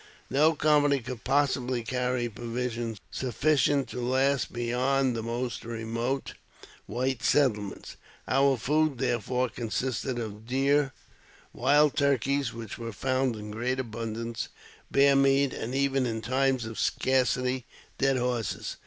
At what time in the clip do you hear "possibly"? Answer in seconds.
1.23-1.83